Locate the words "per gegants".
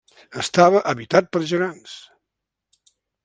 1.37-1.93